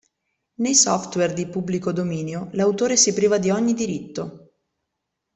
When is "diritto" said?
3.75-4.49